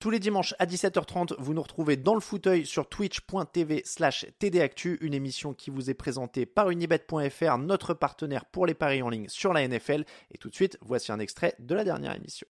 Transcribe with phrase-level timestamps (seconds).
[0.00, 4.96] Tous les dimanches à 17h30, vous nous retrouvez dans le fauteuil sur twitch.tv slash tdactu,
[5.00, 9.26] une émission qui vous est présentée par unibet.fr, notre partenaire pour les paris en ligne
[9.28, 10.04] sur la NFL.
[10.30, 12.46] Et tout de suite, voici un extrait de la dernière émission.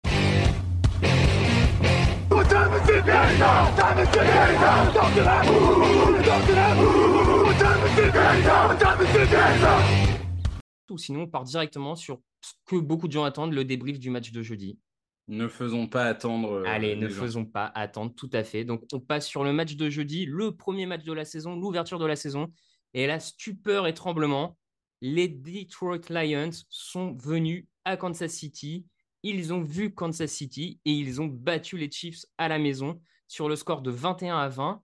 [10.89, 14.09] Ou sinon, on part directement sur ce que beaucoup de gens attendent, le débrief du
[14.09, 14.79] match de jeudi.
[15.27, 16.51] Ne faisons pas attendre.
[16.51, 17.21] euh, Allez, ne gens.
[17.23, 18.63] faisons pas attendre, tout à fait.
[18.63, 21.97] Donc, on passe sur le match de jeudi, le premier match de la saison, l'ouverture
[21.99, 22.47] de la saison.
[22.93, 24.55] Et là, stupeur et tremblement,
[25.01, 28.85] les Detroit Lions sont venus à Kansas City.
[29.23, 33.49] Ils ont vu Kansas City et ils ont battu les Chiefs à la maison sur
[33.49, 34.81] le score de 21 à 20.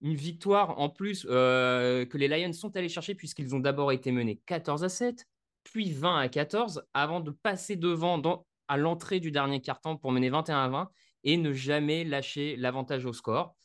[0.00, 4.10] Une victoire en plus euh, que les Lions sont allés chercher puisqu'ils ont d'abord été
[4.12, 5.26] menés 14 à 7,
[5.62, 10.12] puis 20 à 14, avant de passer devant dans- à l'entrée du dernier quart-temps pour
[10.12, 10.90] mener 21 à 20
[11.24, 13.56] et ne jamais lâcher l'avantage au score.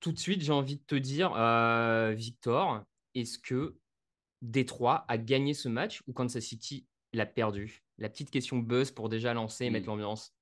[0.00, 3.76] Tout de suite, j'ai envie de te dire, euh, Victor, est-ce que
[4.42, 7.82] Détroit a gagné ce match ou Kansas City l'a perdu?
[7.98, 9.72] La petite question buzz pour déjà lancer et Mm.
[9.72, 10.34] mettre l'ambiance.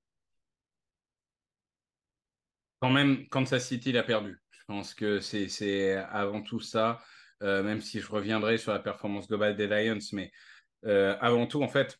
[2.81, 4.39] Quand même, Kansas City l'a perdu.
[4.51, 7.03] Je pense que c'est c'est avant tout ça,
[7.43, 10.31] euh, même si je reviendrai sur la performance globale des Lions, mais
[10.85, 11.99] euh, avant tout, en fait,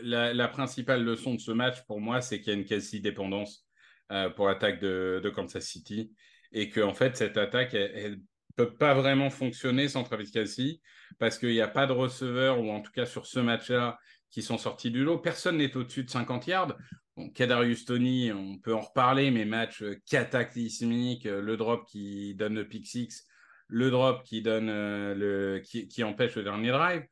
[0.00, 3.66] la, principale leçon de ce match pour moi, c'est qu'il y a une quasi-dépendance
[4.10, 6.12] euh, pour l'attaque de, Kansas City
[6.52, 8.16] et que en fait, cette attaque, elle ne
[8.56, 10.80] peut pas vraiment fonctionner sans Travis Kelsey
[11.18, 13.98] parce qu'il n'y a pas de receveurs, ou en tout cas sur ce match-là,
[14.30, 15.18] qui sont sortis du lot.
[15.18, 16.76] Personne n'est au-dessus de 50 yards.
[17.16, 22.66] Bon, Kadarius Tony, on peut en reparler, mais match cataclysmique, le drop qui donne le
[22.66, 23.26] pick six,
[23.68, 27.02] le drop qui donne euh, le qui, qui empêche le dernier drive.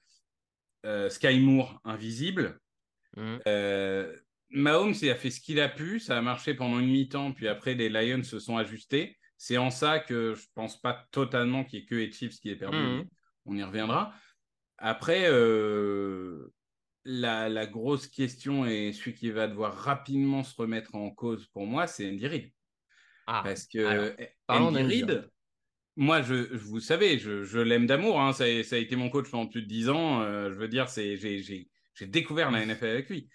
[0.86, 2.58] Euh, Sky Moore invisible.
[3.16, 3.36] Mm.
[3.46, 4.16] Euh,
[4.50, 7.46] Mahomes il a fait ce qu'il a pu, ça a marché pendant une mi-temps, puis
[7.48, 9.16] après les Lions se sont ajustés.
[9.36, 12.50] C'est en ça que je pense pas totalement qu'il y ait que les Chiefs qui
[12.50, 12.76] aient perdu.
[12.98, 13.04] Mais
[13.46, 14.12] On y reviendra.
[14.76, 16.52] Après, euh,
[17.04, 21.66] la, la grosse question et celui qui va devoir rapidement se remettre en cause pour
[21.66, 22.50] moi, c'est Andy Reid.
[23.26, 24.12] Ah, Parce que alors,
[24.82, 24.82] Andy.
[24.82, 25.30] Reid,
[25.96, 28.20] moi, je, vous savez, je, je l'aime d'amour.
[28.20, 28.32] hein.
[28.32, 30.22] Ça, a- ça a été mon coach pendant plus de 10 ans.
[30.22, 31.68] Euh, je veux dire, c'est, j'ai,
[32.00, 33.28] j'ai- découvert la NFL avec lui.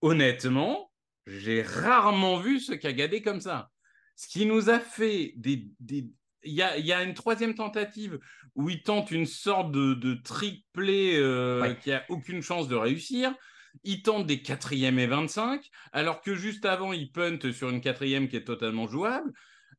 [0.00, 0.90] Honnêtement,
[1.26, 3.70] j'ai rarement vu ce Cagadé comme ça.
[4.16, 5.68] Ce qui nous a fait des.
[5.80, 6.10] des-
[6.46, 8.18] Il y a, il y a une troisième tentative
[8.54, 11.78] où il tente une sorte de, de trick play euh, Ouais.
[11.78, 13.34] qui a aucune chance de réussir.
[13.82, 18.28] Il tente des quatrièmes et 25, alors que juste avant, il punt sur une quatrième
[18.28, 19.32] qui est totalement jouable.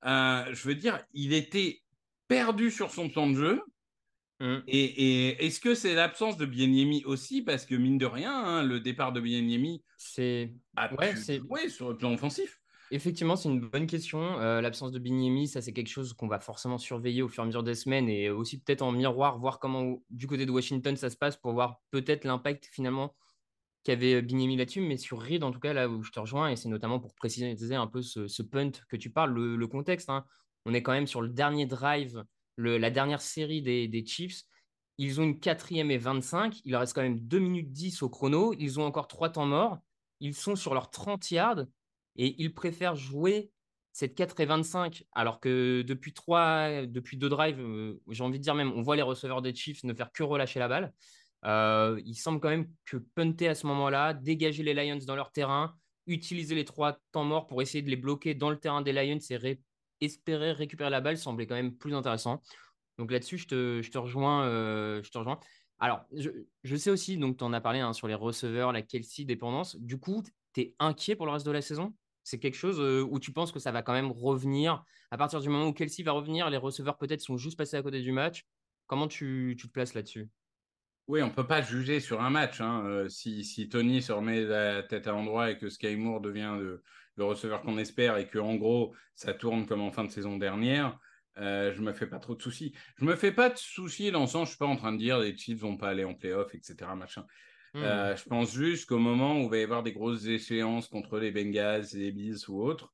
[0.06, 1.84] Euh, je veux dire, il était
[2.28, 3.62] perdu sur son plan de jeu.
[4.46, 4.64] Mm.
[4.68, 4.84] Et,
[5.30, 7.42] et est-ce que c'est l'absence de Bieniemi aussi?
[7.42, 10.54] Parce que mine de rien, hein, le départ de Bieniemi C'est
[11.00, 12.62] Ouais, c'est- sur le plan offensif.
[12.92, 14.40] Effectivement, c'est une bonne question.
[14.40, 17.46] Euh, L'absence de Bignemi, ça c'est quelque chose qu'on va forcément surveiller au fur et
[17.46, 20.96] à mesure des semaines et aussi peut-être en miroir, voir comment du côté de Washington
[20.96, 23.16] ça se passe pour voir peut-être l'impact finalement
[23.84, 24.82] qu'avait Bignemi là-dessus.
[24.82, 27.16] Mais sur Reed, en tout cas, là où je te rejoins, et c'est notamment pour
[27.16, 30.10] préciser un peu ce, ce punt que tu parles, le, le contexte.
[30.12, 30.24] hein.
[30.66, 32.24] On est quand même sur le dernier drive,
[32.58, 34.44] la dernière série des, Chiefs.
[34.98, 36.62] Ils ont une quatrième et 25.
[36.64, 38.54] Il leur reste quand même 2 minutes 10 au chrono.
[38.58, 39.80] Ils ont encore 3 temps morts.
[40.20, 41.66] Ils sont sur leurs 30 yards
[42.16, 43.52] et ils préfèrent jouer
[43.92, 48.44] cette 4 et 25 alors que depuis trois, depuis deux drives, euh, j'ai envie de
[48.44, 50.94] dire même, on voit les receveurs des Chiefs ne faire que relâcher la balle.
[51.46, 55.32] Euh, il semble quand même que punter à ce moment-là, dégager les Lions dans leur
[55.32, 55.78] terrain,
[56.08, 59.20] utiliser les trois temps morts pour essayer de les bloquer dans le terrain des Lions
[59.30, 59.62] et ré-
[60.02, 62.42] espérer récupérer la balle semblait quand même plus intéressant.
[62.98, 64.46] Donc là-dessus, je te, je te rejoins.
[64.46, 65.40] euh, je te rejoins.
[65.80, 69.26] Alors, je, sais aussi, donc tu en as parlé hein, sur les receveurs, la Kelsey
[69.26, 69.76] dépendance.
[69.76, 71.94] Du coup, tu es inquiet pour le reste de la saison?
[72.24, 74.84] C'est quelque chose euh, où tu penses que ça va quand même revenir?
[75.12, 77.84] À partir du moment où Kelsey va revenir, les receveurs peut-être sont juste passés à
[77.84, 78.46] côté du match.
[78.88, 80.30] Comment tu, te places là-dessus?
[81.08, 82.62] Oui, on ne peut pas juger sur un match.
[82.62, 82.84] Hein.
[82.86, 86.58] Euh, si, Tony se remet la tête à l'endroit et que Sky Moore devient
[87.16, 90.38] le, receveur qu'on espère et que en gros ça tourne comme en fin de saison
[90.38, 90.98] dernière,
[91.38, 92.74] euh, je me fais pas trop de soucis.
[92.98, 94.98] Je me fais pas de soucis dans le sens, je suis pas en train de
[94.98, 96.76] dire les Chiefs vont pas aller en playoff, etc.
[96.96, 97.26] Machin.
[97.74, 97.84] Hmm.
[97.84, 101.20] Euh, je pense juste qu'au moment où il va y avoir des grosses échéances contre
[101.20, 102.94] les Bengals, les Bills ou autres,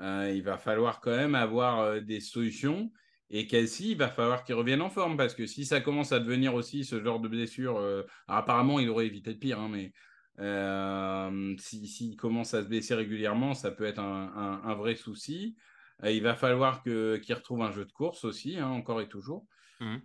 [0.00, 2.92] euh, il va falloir quand même avoir des solutions.
[3.30, 6.18] Et Kelsey, il va falloir qu'il revienne en forme parce que si ça commence à
[6.18, 7.80] devenir aussi ce genre de blessure,
[8.26, 9.92] apparemment il aurait évité le pire, hein, mais
[10.40, 15.56] s'il si, commence à se blesser régulièrement, ça peut être un, un vrai souci.
[16.04, 19.46] Euh, il va falloir qu'il retrouve un jeu de course aussi, hein, encore et toujours.
[19.80, 19.96] Mmh.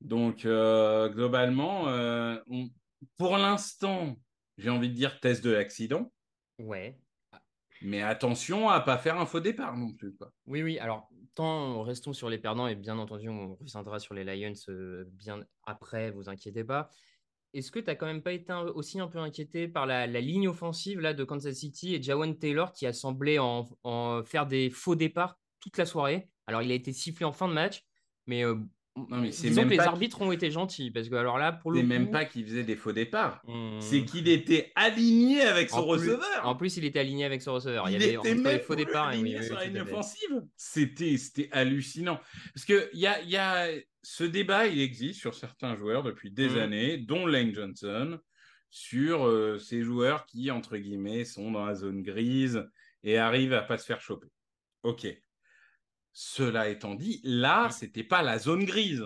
[0.00, 2.38] Donc, euh, globalement, euh,
[3.16, 4.16] pour l'instant,
[4.58, 6.12] j'ai envie de dire test de l'accident.
[6.58, 6.98] Ouais.
[7.82, 10.14] Mais attention à pas faire un faux départ non plus.
[10.46, 10.78] Oui, oui.
[10.78, 14.52] Alors, tant restons sur les perdants et bien entendu, on reviendra sur les Lions
[15.06, 16.90] bien après, vous inquiétez pas.
[17.54, 20.48] Est-ce que tu n'as quand même pas été aussi un peu inquiété par la, ligne
[20.48, 23.64] offensive là, de Kansas City et Jawan Taylor qui a semblé en
[24.24, 26.28] faire des faux départs toute la soirée?
[26.46, 27.84] Alors, il a été sifflé en fin de match,
[28.26, 28.56] mais, euh,
[28.94, 30.90] non, mais disons que les arbitres ont été gentils.
[30.90, 33.40] Parce que, alors là, pour le C'est même pas qu'il faisait des faux départs.
[33.46, 33.80] Hmm.
[33.80, 36.42] C'est qu'il était aligné avec son receveur.
[36.44, 37.88] En plus, il était aligné avec son receveur.
[37.88, 39.08] Il, y avait même faux départs.
[39.08, 40.42] Aligné sur la ligne offensive.
[40.56, 42.20] C'était hallucinant.
[42.54, 43.68] Parce que y a, y a
[44.02, 46.58] ce débat, il existe sur certains joueurs depuis des hmm.
[46.58, 48.18] années, dont Lane Johnson,
[48.68, 52.68] sur euh, ces joueurs qui, entre guillemets, sont dans la zone grise
[53.04, 54.28] et arrivent à pas se faire choper.
[54.82, 55.06] Ok.
[56.12, 59.04] Cela étant dit, là, c'était pas la zone grise.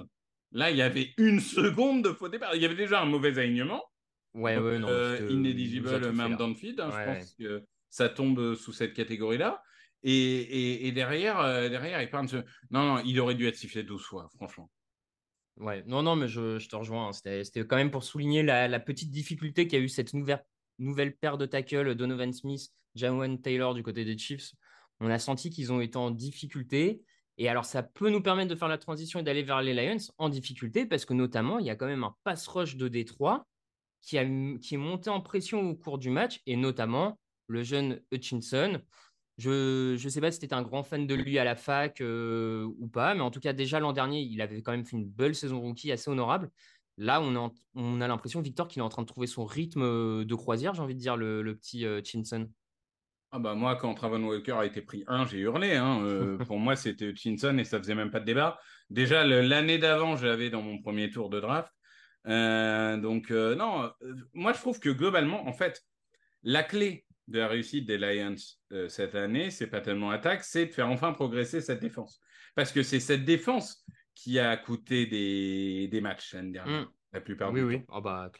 [0.52, 2.54] Là, il y avait une seconde de faux départ.
[2.54, 3.84] Il y avait déjà un mauvais alignement.
[4.34, 4.88] Ouais, ouais, non.
[4.88, 6.80] Euh, inéligible même dans le feed.
[6.80, 9.62] Hein, je pense que ça tombe sous cette catégorie-là.
[10.02, 12.44] Et, derrière, euh, derrière, il parle de...
[12.70, 14.70] Non, non, il aurait dû être sifflé 12 fois, franchement.
[15.56, 17.08] Ouais, non, non, mais je, te rejoins.
[17.08, 17.12] Hein.
[17.12, 20.44] C'était quand même pour souligner la, petite difficulté qu'a eu cette nouvelle,
[20.78, 24.52] nouvelle paire de tackles, Donovan Smith, Jawan Taylor du côté des Chiefs
[25.00, 27.02] on a senti qu'ils ont été en difficulté.
[27.38, 29.98] Et alors, ça peut nous permettre de faire la transition et d'aller vers les Lions
[30.18, 33.46] en difficulté parce que notamment, il y a quand même un pass rush de Détroit
[34.00, 38.80] qui, a, est monté en pression au cours du match et notamment le jeune Hutchinson.
[39.38, 42.64] Je ne sais pas si tu un grand fan de lui à la fac euh,
[42.78, 45.08] ou pas, mais en tout cas, déjà l'an dernier, il avait quand même fait une
[45.08, 46.50] belle saison rookie assez honorable.
[46.96, 50.72] Là, on, a l'impression, Victor, qu'il est en train de trouver son rythme de croisière,
[50.72, 52.48] j'ai envie de dire, le, petit euh, Hutchinson.
[53.36, 55.74] Ah bah moi, quand Travon Walker a été pris 1, j'ai hurlé.
[55.74, 56.00] Hein.
[56.06, 58.58] Euh, pour moi, c'était Hutchinson et ça faisait même pas de débat.
[58.88, 61.70] Déjà, l'année d'avant, j'avais dans mon premier tour de draft.
[62.28, 63.92] Euh, donc, euh, non,
[64.32, 65.82] moi, je trouve que globalement, en fait,
[66.44, 68.36] la clé de la réussite des Lions
[68.88, 72.22] cette année, c'est pas tellement attaque, c'est de faire enfin progresser cette défense.
[72.54, 73.84] Parce que c'est cette défense
[74.14, 76.88] qui a coûté des, des matchs l'année dernière, mm.
[77.12, 77.82] la plupart oui, du oui.
[77.88, 78.30] Oh bah,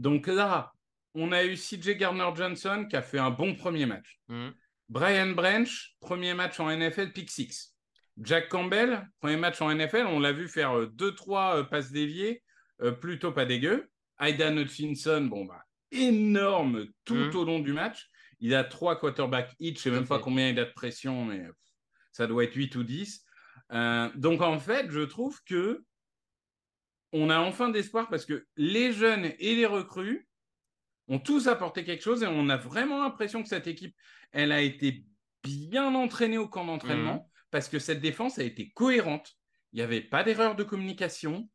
[0.00, 0.72] donc là,
[1.14, 4.20] on a eu CJ Gardner-Johnson qui a fait un bon premier match.
[4.28, 4.50] Mm.
[4.88, 7.74] Brian Branch, premier match en NFL, pick 6.
[8.18, 12.42] Jack Campbell, premier match en NFL, on l'a vu faire 2-3 euh, euh, passes déviées,
[12.82, 13.88] euh, plutôt pas dégueu.
[14.20, 17.36] Aidan Hutchinson, bon bah, énorme tout mm.
[17.36, 18.08] au long du match.
[18.40, 21.24] Il a trois quarterbacks hits, je ne sais même pas combien il a de pression,
[21.24, 21.42] mais
[22.12, 23.24] ça doit être 8 ou 10.
[24.16, 25.82] donc en fait, je trouve que
[27.12, 30.28] on a enfin d'espoir parce que les jeunes et les recrues
[31.08, 33.94] ont tous apporté quelque chose et on a vraiment l'impression que cette équipe,
[34.32, 35.04] elle a été
[35.42, 37.22] bien entraînée au camp d'entraînement mhm.
[37.50, 39.36] parce que cette défense a été cohérente.
[39.72, 41.48] Il n'y avait pas d'erreur de communication.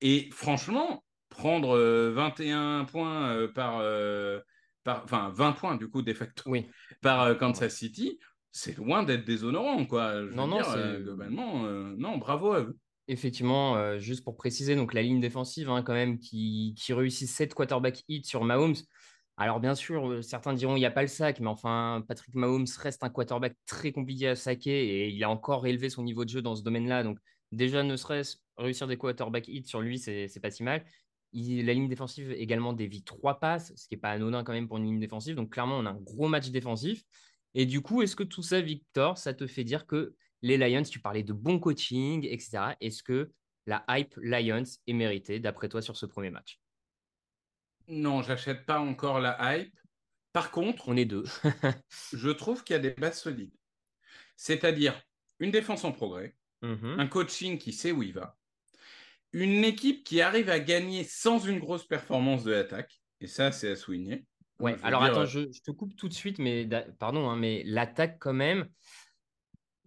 [0.00, 1.78] Et franchement, prendre
[2.10, 4.40] 21 euh, points euh, par, euh,
[4.84, 6.52] par, Enfin, 20 points du coup, de facto,
[7.00, 8.18] par Kansas City,
[8.50, 10.20] c'est loin d'être déshonorant, quoi.
[10.22, 10.60] non, non,
[10.98, 11.62] globalement,
[11.96, 12.76] non, bravo à eux.
[13.10, 17.54] Effectivement, euh, juste pour préciser, donc la ligne défensive, hein, quand même, qui, réussit 7
[17.54, 18.76] quarterback hits sur Mahomes.
[19.36, 22.36] Alors, bien sûr, euh, certains diront il n'y a pas le sac, mais enfin, Patrick
[22.36, 26.24] Mahomes reste un quarterback très compliqué à saquer et il a encore élevé son niveau
[26.24, 27.02] de jeu dans ce domaine-là.
[27.02, 27.18] Donc,
[27.50, 30.84] déjà, ne serait-ce réussir des quarterback hits sur lui, c'est pas si mal.
[31.32, 34.76] la ligne défensive également dévie trois passes, ce qui n'est pas anodin quand même pour
[34.76, 35.34] une ligne défensive.
[35.34, 37.02] Donc, clairement, on a un gros match défensif.
[37.54, 40.82] Et du coup, est-ce que tout ça, Victor, ça te fait dire que les Lions,
[40.82, 42.74] tu parlais de bon coaching, etc.
[42.80, 43.30] Est-ce que
[43.66, 46.60] la hype Lions est méritée, d'après toi, sur ce premier match?
[47.88, 49.76] Non, j'achète pas encore la hype.
[50.32, 51.24] Par contre, on est deux.
[52.12, 53.54] je trouve qu'il y a des bases solides.
[54.36, 55.00] C'est-à-dire
[55.40, 56.96] une défense en progrès, mhm.
[56.98, 58.36] un coaching qui sait où il va.
[59.32, 63.00] une équipe qui arrive à gagner sans une grosse performance de l'attaque.
[63.20, 64.24] Et ça, c'est à souligner.
[64.60, 66.68] Ouais, alors attends, je, te coupe tout de suite, mais
[66.98, 68.68] pardon, hein, mais l'attaque quand même,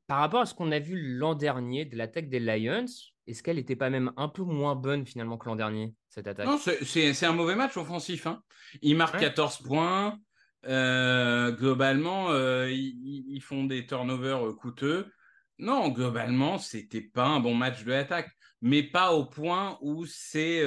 [0.08, 2.86] par rapport à ce qu'on a vu l'an dernier de l'attaque des Lions,
[3.28, 6.46] est-ce qu'elle n'était pas même un peu moins bonne finalement que l'an dernier, cette attaque?
[6.46, 8.28] Non, c'est un mauvais match offensif.
[8.28, 8.42] Hein.
[8.82, 10.20] Ils marquent 14 points.
[10.66, 15.12] Euh, globalement, euh, ils, font des turnovers euh, coûteux.
[15.58, 18.32] Non, globalement, c'était pas un bon match de l'attaque,
[18.62, 20.62] mais pas au point où c'est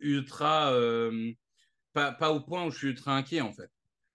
[0.00, 0.72] ultra.
[1.92, 3.70] Pas, pas, au point où je suis ultra inquiet en fait.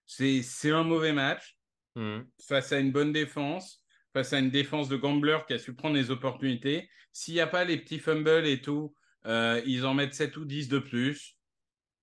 [0.05, 1.57] C'est un mauvais match
[1.95, 2.19] mmh.
[2.47, 3.82] face à une bonne défense
[4.13, 6.89] face à une défense de Gambler qui a su prendre les opportunités.
[7.11, 8.93] S'il n'y a pas les petits fumbles et tout,
[9.25, 11.37] euh, ils en mettent 7 ou 10 de plus.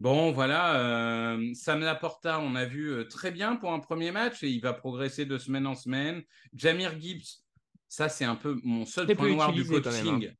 [0.00, 4.42] Bon, voilà, euh, Sam Laporta, on a vu euh, très bien pour un premier match
[4.42, 6.22] et il va progresser de semaine en semaine.
[6.54, 7.44] Jamir Gibbs,
[7.88, 9.66] ça c'est un peu mon seul point noir du hein.
[9.68, 10.32] coaching.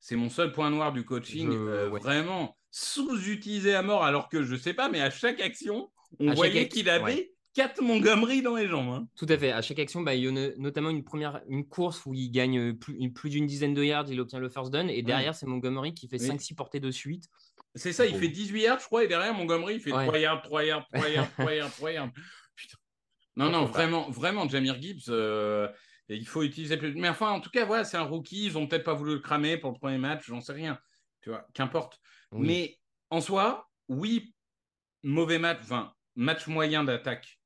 [0.00, 1.50] C'est mon seul point noir du coaching.
[1.50, 6.32] Vraiment sous-utilisé à mort alors que je ne sais pas, mais à chaque action, on
[6.32, 8.88] voyait qu'il avait 4 Montgomery dans les jambes.
[8.88, 9.08] Hein.
[9.16, 9.52] Tout à fait.
[9.52, 12.58] À chaque action, bah, il y a notamment une première une course où il gagne
[12.58, 14.90] euh, plus, plus d'une dizaine de yards, il obtient le first down.
[14.90, 17.28] Et derrière, c'est Montgomery qui fait 5-6 portées de suite.
[17.76, 19.04] C'est ça, il fait 18 yards, je crois.
[19.04, 22.10] Et derrière, Montgomery, il fait 3 yards, 3 yards, 3 yards, 3 yards, 3 yards.
[22.56, 22.76] Putain.
[23.36, 25.68] Non, non, vraiment, vraiment, Jamir Gibbs, euh,
[26.08, 26.94] il faut utiliser plus.
[26.94, 28.46] Mais enfin, en tout cas, voilà, c'est un rookie.
[28.46, 30.78] Ils ont peut-être pas voulu le cramer pour le premier match, j'en sais rien.
[31.20, 32.00] Tu vois, qu'importe.
[32.32, 32.78] Mais
[33.10, 34.34] en soi, oui,
[35.04, 37.38] mauvais match, enfin, match moyen d'attaque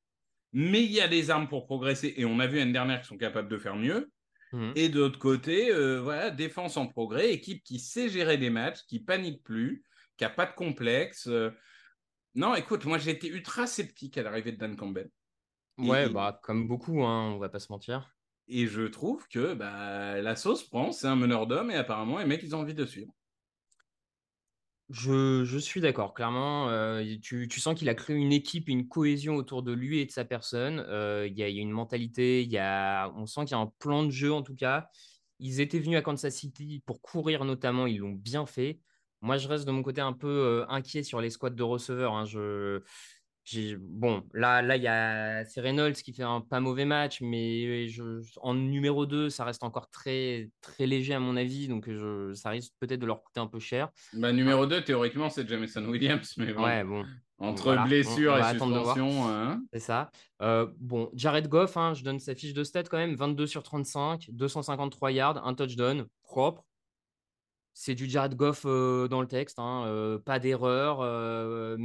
[0.53, 3.09] mais il y a des armes pour progresser et on a vu l'année dernière qu'ils
[3.09, 4.11] sont capables de faire mieux.
[4.53, 4.73] Mmh.
[4.77, 8.81] Et de l'autre côté, euh, voilà, défense en progrès, équipe qui sait gérer des matchs,
[8.87, 9.85] qui panique plus,
[10.17, 11.27] qui n'a pas de complexe.
[11.29, 11.51] Euh.
[12.35, 15.11] Non, écoute, moi j'ai été ultra sceptique à l'arrivée de Dan Campbell.
[15.77, 18.15] Ouais, bah comme beaucoup, hein, on va pas se mentir.
[18.49, 22.25] Et je trouve que bah, la sauce prend, c'est un meneur d'hommes et apparemment les
[22.25, 23.13] mecs ils ont envie de suivre.
[24.91, 26.71] Je, suis d'accord, clairement.
[26.71, 30.11] Euh, tu, sens qu'il a créé une équipe, une cohésion autour de lui et de
[30.11, 30.83] sa personne.
[30.89, 34.05] Euh, il y, a une mentalité, y a, on sent qu'il y a un plan
[34.05, 34.89] de jeu en tout cas.
[35.41, 38.81] Ils étaient venus à Kansas City pour courir notamment, ils l'ont bien fait.
[39.21, 42.15] Moi, je reste de mon côté un peu euh, inquiet sur les squads de receveurs.
[42.15, 42.25] Hein.
[43.81, 47.89] Bon, là, là, il y a c'est Reynolds qui fait un pas mauvais match, mais
[47.89, 52.33] je, en numéro 2, ça reste encore très, très léger à mon avis, donc je,
[52.35, 53.89] ça risque peut-être de leur coûter un peu cher.
[54.13, 56.65] Bah, numéro 2, théoriquement, c'est Jameson Williams, mais bon.
[56.65, 57.05] Ouais, bon.
[57.41, 59.29] Entre blessures et suspension.
[59.29, 59.63] Hein.
[59.73, 60.11] C'est ça.
[60.43, 63.63] Euh, bon, Jared Goff, hein, je donne sa fiche de stats quand même 22 sur
[63.63, 66.65] 35, 253 yards, un touchdown propre
[67.81, 70.99] c'est du Jared Goff euh, dans le texte, hein, euh, pas d'erreur,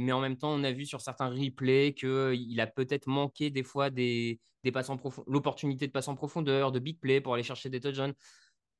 [0.04, 3.62] mais en même temps, on a vu sur certains replays qu'il a peut-être manqué des
[3.62, 4.72] fois des, des
[5.26, 8.14] l'opportunité de passer en profondeur, de big play pour aller chercher des touchdowns.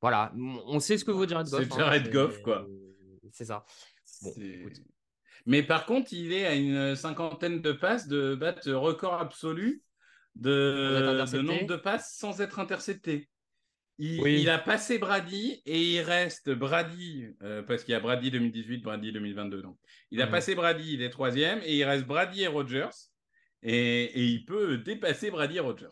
[0.01, 1.65] Voilà, on sait ce que vaut Jared Goff.
[1.65, 2.67] C'est hein, Jared Goff, quoi.
[3.33, 3.65] C'est ça.
[5.47, 9.83] mais par contre, il est à une cinquantaine de passes de battre record absolu
[10.35, 13.29] de, de nombre de passes sans être intercepté.
[13.99, 18.83] Il, a passé Brady et il reste Brady, euh, parce qu'il y a Brady 2018,
[18.83, 19.63] Brady 2022.
[19.63, 19.79] Donc.
[20.11, 20.33] Il a mhm.
[20.33, 22.91] passé Brady, il est troisième, et il reste Brady et Rogers.
[23.63, 25.87] Et, il peut dépasser Brady et Rogers.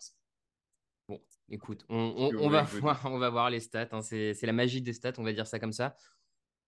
[1.09, 3.89] Bon, écoute, on, va, voir, on va voir les stats.
[3.93, 4.03] Hein.
[4.03, 5.95] C'est la magie des stats, on va dire ça comme ça.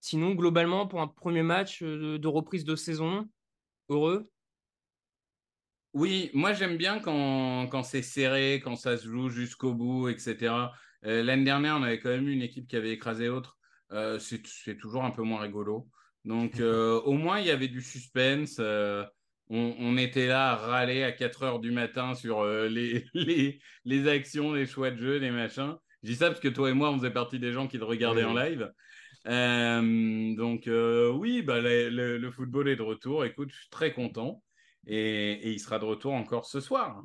[0.01, 3.29] Sinon, globalement, pour un premier match euh, de reprise de saison,
[3.89, 4.31] heureux?
[5.95, 10.53] Oui, moi j'aime bien quand, quand c'est serré, quand ça se joue jusqu'au bout, etc.
[11.07, 13.59] Euh, l'année dernière, on avait quand même eu une équipe qui avait écrasé l'autre.
[13.93, 15.89] Euh, c'est toujours un peu moins rigolo.
[16.25, 18.61] Donc, euh, au moins, il y avait du suspense.
[19.51, 24.67] On, était là à râler à 4 heures du matin sur les, les, actions, les
[24.67, 25.77] choix de jeu, les machins.
[26.03, 27.85] Je dis ça parce que toi et moi, on faisait partie des gens qui le
[27.85, 28.73] regardaient en live.
[29.27, 33.25] donc, oui, bah, le, football est de retour.
[33.25, 34.43] Écoute, je suis très content.
[34.87, 37.03] Et, et il sera de retour encore ce soir.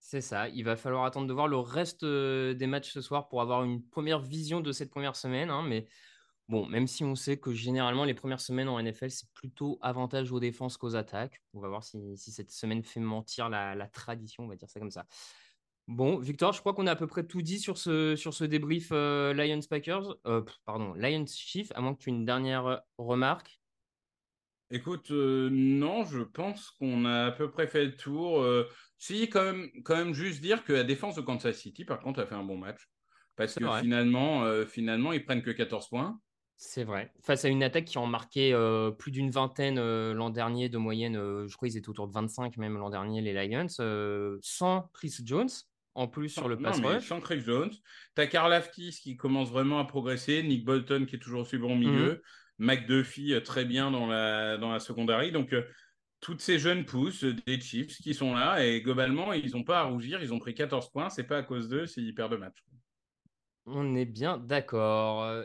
[0.00, 0.48] C'est ça.
[0.48, 3.86] Il va falloir attendre de voir le reste des matchs ce soir pour avoir une
[3.86, 5.50] première vision de cette première semaine.
[5.50, 5.86] Hein, mais
[6.48, 10.32] bon, même si on sait que généralement les premières semaines en NFL, c'est plutôt avantage
[10.32, 11.42] aux défenses qu'aux attaques.
[11.52, 14.90] On va voir si, cette semaine fait mentir la, tradition, on va dire ça comme
[14.90, 15.06] ça.
[15.86, 19.60] Bon, Victor, je crois qu'on a à peu près tout dit sur ce, débrief Lions
[19.68, 20.16] Packers.
[20.26, 23.59] Euh, pardon, Lions Chief, à moins que tu aies une dernière remarque.
[24.70, 28.46] Écoute, non, je pense qu'on a à peu près fait le tour.
[28.98, 32.20] Si, quand même, quand même juste dire que la défense de Kansas City, par contre,
[32.20, 32.88] a fait un bon match.
[33.40, 36.20] Parce que finalement, euh, finalement, ils prennent que 14 points.
[36.56, 37.10] C'est vrai.
[37.22, 40.76] Face à une attaque qui en marquait euh, plus d'une vingtaine euh, l'an dernier de
[40.76, 43.66] moyenne, je crois qu'ils étaient autour de 25 même l'an dernier, les Lions,
[44.42, 45.48] sans Chris Jones.
[45.94, 47.08] en plus sur le pass rush.
[47.08, 47.70] sans Chris Jones.
[48.14, 51.56] Tu as Karl Aftis qui commence vraiment à progresser, Nick Bolton qui est toujours aussi
[51.56, 52.22] bon au milieu,
[52.60, 55.32] McDuffie euh, très bien dans la, dans la secondary.
[55.32, 55.62] Donc, euh,
[56.20, 59.80] toutes ces jeunes pousses euh, des Chiefs qui sont là et globalement, ils n'ont pas
[59.80, 60.22] à rougir.
[60.22, 61.08] Ils ont pris 14 points.
[61.08, 62.62] C'est pas à cause d'eux s'ils perdent le match.
[63.66, 65.44] On est bien d'accord.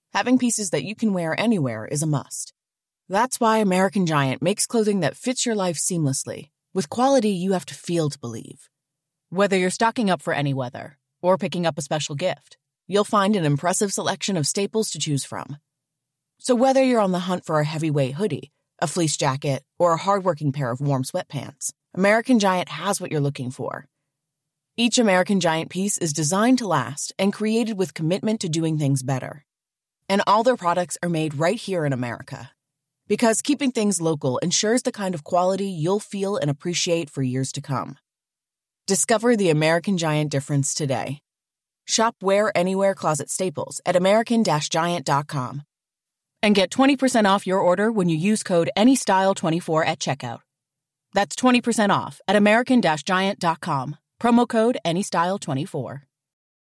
[0.13, 2.53] having pieces that you can wear anywhere is a must.
[3.07, 7.65] That's why American Giant makes clothing that fits your life seamlessly, with quality you have
[7.67, 8.69] to feel to believe.
[9.29, 13.35] Whether you're stocking up for any weather or picking up a special gift, you'll find
[13.35, 15.57] an impressive selection of staples to choose from.
[16.39, 19.97] So whether you're on the hunt for a heavyweight hoodie, a fleece jacket, or a
[19.97, 23.87] hardworking pair of warm sweatpants, American Giant has what you're looking for.
[24.75, 29.03] Each American Giant piece is designed to last and created with commitment to doing things
[29.03, 29.45] better.
[30.11, 32.51] And all their products are made right here in America.
[33.07, 37.53] Because keeping things local ensures the kind of quality you'll feel and appreciate for years
[37.53, 37.97] to come.
[38.87, 41.19] Discover the American Giant difference today.
[41.85, 45.61] Shop Wear Anywhere Closet Staples at American Giant.com.
[46.43, 50.39] And get 20% off your order when you use code ANYSTYLE24 at checkout.
[51.13, 53.95] That's 20% off at American Giant.com.
[54.21, 56.01] Promo code ANYSTYLE24.